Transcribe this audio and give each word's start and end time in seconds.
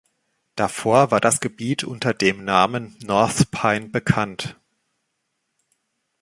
Davor 0.55 1.11
war 1.11 1.21
das 1.21 1.41
Gebiet 1.41 1.83
unter 1.83 2.11
dem 2.15 2.43
Namen 2.43 2.97
North 3.03 3.51
Pine 3.51 3.89
bekannt. 3.89 4.57